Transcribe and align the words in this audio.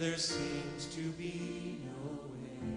there 0.00 0.16
seems 0.16 0.86
to 0.86 1.02
be 1.10 1.78
no 1.84 2.32
way. 2.32 2.70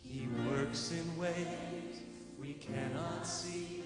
He 0.00 0.26
works 0.48 0.90
in 0.90 1.18
ways 1.18 2.00
we 2.40 2.54
cannot 2.54 3.26
see. 3.26 3.82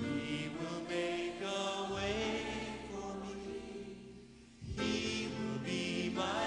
He 0.00 0.50
will 0.58 0.80
make 0.88 1.34
a 1.42 1.94
way 1.94 2.46
for 2.90 3.12
me. 3.26 4.14
He 4.74 5.28
will 5.38 5.58
be 5.58 6.14
my. 6.16 6.44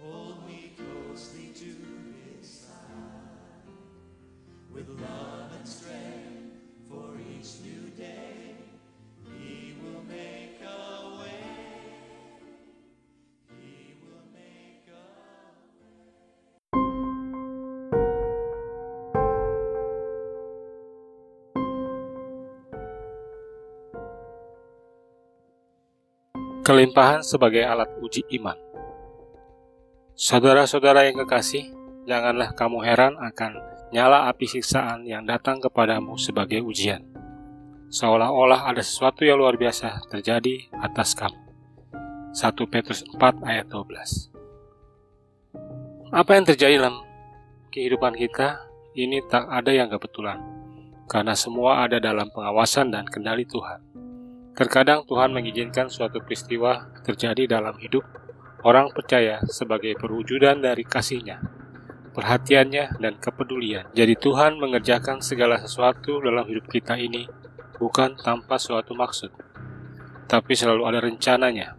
Hold 0.00 0.46
me 0.46 0.76
closely 0.76 1.50
to 1.56 1.74
his 2.38 2.48
side. 2.48 3.66
With 4.72 4.88
love 4.88 5.50
and 5.58 5.66
strength 5.66 6.54
for 6.88 7.16
each 7.18 7.60
new 7.64 7.75
Kelimpahan 26.66 27.22
sebagai 27.22 27.62
alat 27.62 27.86
uji 28.02 28.26
iman. 28.42 28.58
Saudara-saudara 30.18 31.06
yang 31.06 31.22
kekasih, 31.22 31.70
janganlah 32.10 32.58
kamu 32.58 32.82
heran 32.82 33.14
akan 33.22 33.54
nyala 33.94 34.26
api 34.26 34.50
siksaan 34.50 35.06
yang 35.06 35.22
datang 35.22 35.62
kepadamu 35.62 36.18
sebagai 36.18 36.66
ujian. 36.66 37.06
Seolah-olah 37.86 38.66
ada 38.66 38.82
sesuatu 38.82 39.22
yang 39.22 39.38
luar 39.38 39.54
biasa 39.54 40.10
terjadi 40.10 40.66
atas 40.82 41.14
kamu. 41.14 41.38
1 42.34 42.34
Petrus 42.66 43.06
4 43.14 43.46
ayat 43.46 43.70
12 43.70 44.34
Apa 46.10 46.34
yang 46.34 46.50
terjadi 46.50 46.82
dalam 46.82 46.98
kehidupan 47.70 48.18
kita, 48.18 48.66
ini 48.98 49.22
tak 49.30 49.46
ada 49.54 49.70
yang 49.70 49.86
kebetulan, 49.86 50.42
karena 51.06 51.38
semua 51.38 51.86
ada 51.86 52.02
dalam 52.02 52.26
pengawasan 52.34 52.90
dan 52.90 53.06
kendali 53.06 53.46
Tuhan. 53.46 53.95
Terkadang 54.56 55.04
Tuhan 55.04 55.36
mengizinkan 55.36 55.92
suatu 55.92 56.24
peristiwa 56.24 56.88
terjadi 57.04 57.60
dalam 57.60 57.76
hidup 57.76 58.08
orang 58.64 58.88
percaya 58.88 59.44
sebagai 59.52 59.92
perwujudan 60.00 60.64
dari 60.64 60.80
kasihnya, 60.80 61.44
perhatiannya, 62.16 62.96
dan 62.96 63.20
kepedulian. 63.20 63.84
Jadi 63.92 64.16
Tuhan 64.16 64.56
mengerjakan 64.56 65.20
segala 65.20 65.60
sesuatu 65.60 66.24
dalam 66.24 66.48
hidup 66.48 66.72
kita 66.72 66.96
ini 66.96 67.28
bukan 67.76 68.16
tanpa 68.16 68.56
suatu 68.56 68.96
maksud, 68.96 69.28
tapi 70.24 70.56
selalu 70.56 70.88
ada 70.88 71.04
rencananya, 71.04 71.76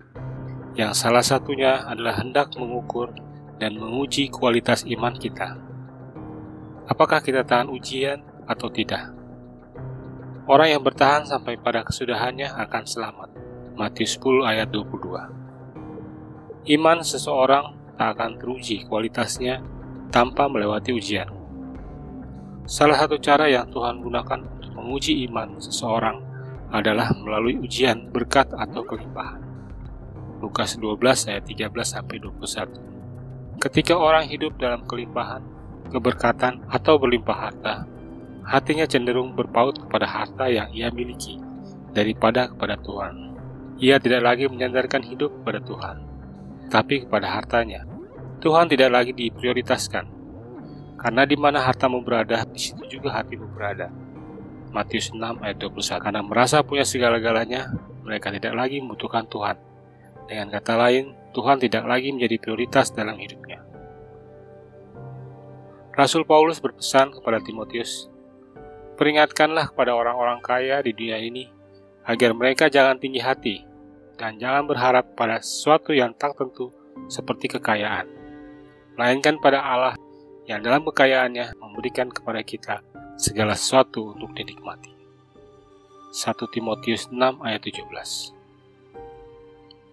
yang 0.78 0.94
salah 0.94 1.25
satunya 1.25 1.81
adalah 1.81 2.22
hendak 2.22 2.53
mengukur 2.61 3.09
dan 3.58 3.73
menguji 3.73 4.30
kualitas 4.30 4.86
iman 4.86 5.17
kita. 5.17 5.58
Apakah 6.86 7.25
kita 7.25 7.42
tahan 7.42 7.73
ujian 7.73 8.22
atau 8.45 8.70
tidak? 8.70 9.16
Orang 10.47 10.71
yang 10.71 10.79
bertahan 10.79 11.27
sampai 11.27 11.59
pada 11.59 11.83
kesudahannya 11.83 12.47
akan 12.47 12.83
selamat. 12.87 13.29
Matius 13.75 14.15
10 14.15 14.47
ayat 14.47 14.71
22. 14.71 16.71
Iman 16.71 17.03
seseorang 17.03 17.75
tak 17.99 18.15
akan 18.15 18.39
teruji 18.39 18.87
kualitasnya 18.87 19.59
tanpa 20.07 20.47
melewati 20.47 20.95
ujian. 20.95 21.27
Salah 22.63 22.95
satu 22.95 23.19
cara 23.19 23.51
yang 23.51 23.67
Tuhan 23.67 23.99
gunakan 23.99 24.39
untuk 24.39 24.71
menguji 24.71 25.27
iman 25.27 25.59
seseorang 25.59 26.23
adalah 26.71 27.11
melalui 27.19 27.59
ujian 27.59 28.07
berkat 28.07 28.47
atau 28.55 28.87
kelimpahan. 28.87 29.43
Lukas 30.39 30.79
12 30.79 31.27
ayat 31.27 31.43
13 31.43 31.75
sampai 31.83 32.23
21. 32.23 33.59
Ketika 33.59 33.99
orang 33.99 34.31
hidup 34.31 34.55
dalam 34.55 34.87
kelimpahan, 34.87 35.43
keberkatan 35.91 36.63
atau 36.71 36.95
berlimpah 36.95 37.36
harta, 37.36 37.96
hatinya 38.47 38.87
cenderung 38.87 39.35
berpaut 39.35 39.75
kepada 39.75 40.08
harta 40.08 40.47
yang 40.47 40.71
ia 40.71 40.87
miliki 40.87 41.35
daripada 41.91 42.47
kepada 42.47 42.80
Tuhan. 42.80 43.35
Ia 43.77 43.99
tidak 43.99 44.23
lagi 44.23 44.47
menyandarkan 44.47 45.03
hidup 45.03 45.30
kepada 45.43 45.59
Tuhan, 45.61 45.97
tapi 46.71 47.05
kepada 47.05 47.27
hartanya. 47.30 47.86
Tuhan 48.41 48.71
tidak 48.71 48.89
lagi 48.89 49.11
diprioritaskan, 49.13 50.05
karena 50.97 51.27
di 51.27 51.37
mana 51.37 51.61
hartamu 51.61 52.02
berada, 52.02 52.41
di 52.47 52.57
situ 52.57 52.81
juga 52.87 53.13
hatimu 53.19 53.53
berada. 53.53 53.91
Matius 54.73 55.13
6 55.13 55.41
ayat 55.41 55.57
21 55.61 56.03
Karena 56.03 56.21
merasa 56.25 56.61
punya 56.65 56.86
segala-galanya, 56.86 57.69
mereka 58.02 58.33
tidak 58.33 58.53
lagi 58.57 58.81
membutuhkan 58.81 59.25
Tuhan. 59.30 59.57
Dengan 60.27 60.53
kata 60.53 60.73
lain, 60.75 61.13
Tuhan 61.33 61.57
tidak 61.61 61.86
lagi 61.86 62.13
menjadi 62.13 62.36
prioritas 62.41 62.91
dalam 62.91 63.15
hidupnya. 63.17 63.63
Rasul 65.97 66.30
Paulus 66.30 66.61
berpesan 66.61 67.09
kepada 67.09 67.41
Timotius 67.41 68.05
Peringatkanlah 68.97 69.69
kepada 69.69 69.93
orang-orang 69.93 70.41
kaya 70.41 70.81
di 70.81 70.89
dunia 70.89 71.21
ini 71.21 71.45
agar 72.02 72.33
mereka 72.33 72.65
jangan 72.65 72.97
tinggi 72.97 73.21
hati 73.21 73.61
dan 74.17 74.41
jangan 74.41 74.65
berharap 74.65 75.13
pada 75.13 75.37
sesuatu 75.37 75.93
yang 75.93 76.17
tak 76.17 76.33
tentu 76.33 76.73
seperti 77.05 77.45
kekayaan, 77.45 78.09
melainkan 78.97 79.37
pada 79.37 79.61
Allah 79.61 79.93
yang 80.49 80.65
dalam 80.65 80.81
kekayaannya 80.81 81.53
memberikan 81.61 82.09
kepada 82.09 82.41
kita 82.41 82.81
segala 83.21 83.53
sesuatu 83.53 84.17
untuk 84.17 84.33
dinikmati. 84.33 84.89
1 86.09 86.33
Timotius 86.49 87.13
6 87.13 87.21
ayat 87.45 87.61
17 87.61 88.33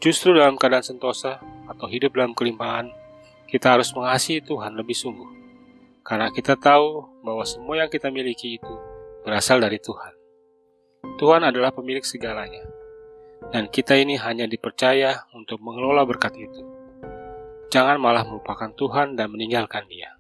Justru 0.01 0.33
dalam 0.33 0.57
keadaan 0.57 0.81
sentosa 0.81 1.45
atau 1.69 1.85
hidup 1.93 2.17
dalam 2.17 2.33
kelimpahan, 2.33 2.89
kita 3.53 3.77
harus 3.77 3.93
mengasihi 3.93 4.41
Tuhan 4.41 4.73
lebih 4.81 4.97
sungguh. 4.97 5.29
Karena 6.01 6.33
kita 6.33 6.57
tahu 6.57 7.05
bahwa 7.21 7.45
semua 7.45 7.85
yang 7.85 7.93
kita 7.93 8.09
miliki 8.09 8.57
itu 8.57 8.94
berasal 9.25 9.57
dari 9.65 9.81
Tuhan. 9.81 10.13
Tuhan 11.17 11.49
adalah 11.49 11.73
pemilik 11.73 12.05
segalanya, 12.05 12.61
dan 13.49 13.73
kita 13.73 13.97
ini 13.97 14.21
hanya 14.21 14.45
dipercaya 14.45 15.25
untuk 15.33 15.65
mengelola 15.65 16.05
berkat 16.05 16.37
itu. 16.37 16.61
Jangan 17.73 17.97
malah 17.97 18.23
melupakan 18.29 18.69
Tuhan 18.77 19.17
dan 19.17 19.33
meninggalkan 19.33 19.89
Dia. 19.89 20.13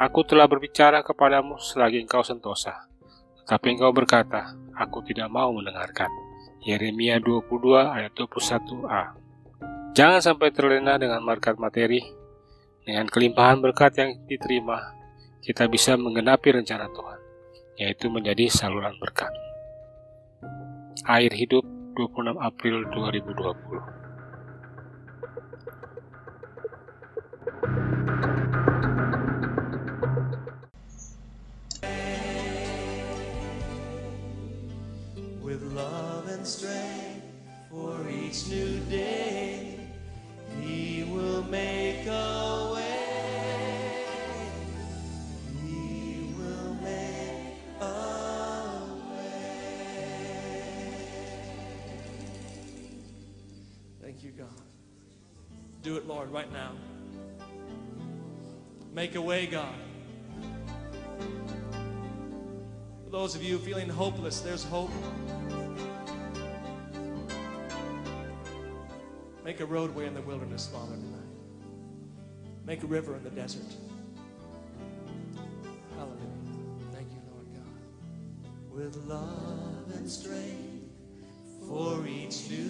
Aku 0.00 0.26
telah 0.26 0.48
berbicara 0.48 1.04
kepadamu 1.04 1.60
selagi 1.60 2.02
engkau 2.02 2.24
sentosa, 2.24 2.88
tetapi 3.44 3.78
engkau 3.78 3.92
berkata, 3.92 4.56
Aku 4.74 5.04
tidak 5.06 5.30
mau 5.30 5.54
mendengarkan. 5.54 6.10
Yeremia 6.64 7.20
22 7.20 7.76
ayat 7.76 8.10
21a 8.16 9.14
Jangan 9.94 10.20
sampai 10.24 10.48
terlena 10.50 10.96
dengan 10.96 11.20
markat 11.20 11.60
materi, 11.60 12.00
dengan 12.82 13.06
kelimpahan 13.06 13.60
berkat 13.60 14.00
yang 14.00 14.10
diterima, 14.26 14.96
kita 15.44 15.68
bisa 15.70 15.94
menggenapi 15.94 16.50
rencana 16.50 16.88
Tuhan 16.90 17.23
yaitu 17.78 18.06
menjadi 18.10 18.46
saluran 18.50 18.94
berkat. 19.02 19.30
Air 21.04 21.32
hidup 21.34 21.66
26 21.94 22.38
April 22.40 22.86
2020 22.90 24.04
with 35.44 35.62
love 35.76 36.26
and 36.26 36.46
strength 36.46 37.22
for 37.70 38.00
each 38.08 38.48
new 38.48 38.80
day. 38.90 39.78
He 40.58 41.04
will 41.12 41.44
make 41.46 41.83
you, 54.24 54.30
God. 54.30 54.48
Do 55.82 55.96
it, 55.96 56.06
Lord, 56.06 56.30
right 56.30 56.50
now. 56.50 56.72
Make 58.94 59.16
a 59.16 59.20
way, 59.20 59.46
God. 59.46 59.74
For 63.04 63.10
those 63.10 63.34
of 63.34 63.42
you 63.42 63.58
feeling 63.58 63.88
hopeless, 63.88 64.40
there's 64.40 64.64
hope. 64.64 64.90
Make 69.44 69.60
a 69.60 69.66
roadway 69.66 70.06
in 70.06 70.14
the 70.14 70.22
wilderness, 70.22 70.68
Father, 70.68 70.94
tonight. 70.94 71.20
Make 72.64 72.82
a 72.82 72.86
river 72.86 73.14
in 73.14 73.22
the 73.22 73.30
desert. 73.30 73.76
Hallelujah. 75.96 76.16
Thank 76.92 77.08
you, 77.10 77.20
Lord 77.30 77.46
God. 77.52 78.74
With 78.74 78.96
love 79.04 79.92
and 79.96 80.08
strength 80.08 80.84
for 81.68 82.06
each 82.06 82.48
new 82.48 82.63